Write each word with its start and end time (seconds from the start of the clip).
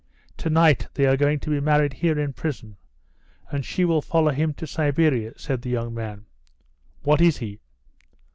"To 0.37 0.49
night 0.49 0.87
they 0.95 1.05
are 1.05 1.15
going 1.15 1.39
to 1.41 1.51
be 1.51 1.59
married 1.59 1.93
here 1.93 2.19
in 2.19 2.33
prison, 2.33 2.75
and 3.51 3.63
she 3.63 3.85
will 3.85 4.01
follow 4.01 4.31
him 4.31 4.51
to 4.55 4.65
Siberia," 4.65 5.33
said 5.37 5.61
the 5.61 5.69
young 5.69 5.93
man. 5.93 6.25
"What 7.03 7.21
is 7.21 7.37
he?" 7.37 7.59